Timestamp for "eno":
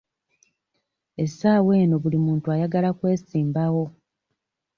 1.83-1.95